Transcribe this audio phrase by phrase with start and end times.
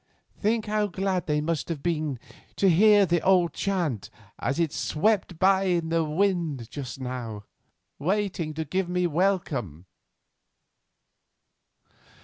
[0.35, 2.17] Think how glad they must have been
[2.55, 7.43] to hear the old chant as they swept by in the wind just now,
[7.99, 9.85] waiting to give me welcome."